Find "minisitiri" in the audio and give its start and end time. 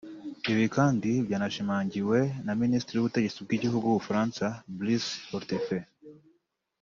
2.61-2.95